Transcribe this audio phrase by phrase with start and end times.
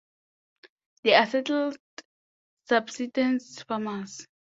[1.03, 1.77] They are settled
[2.67, 4.25] subsistence farmers.